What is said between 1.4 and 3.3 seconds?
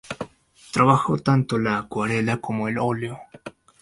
la acuarela como el óleo.